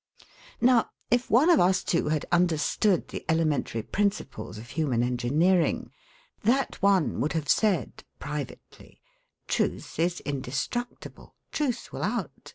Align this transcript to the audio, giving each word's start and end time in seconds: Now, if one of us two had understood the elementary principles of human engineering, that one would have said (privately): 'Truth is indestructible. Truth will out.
Now, 0.59 0.89
if 1.11 1.29
one 1.29 1.51
of 1.51 1.59
us 1.59 1.83
two 1.83 2.07
had 2.07 2.25
understood 2.31 3.09
the 3.09 3.23
elementary 3.29 3.83
principles 3.83 4.57
of 4.57 4.69
human 4.71 5.03
engineering, 5.03 5.91
that 6.41 6.81
one 6.81 7.19
would 7.21 7.33
have 7.33 7.47
said 7.47 8.03
(privately): 8.17 8.99
'Truth 9.47 9.99
is 9.99 10.19
indestructible. 10.21 11.35
Truth 11.51 11.91
will 11.93 12.01
out. 12.01 12.49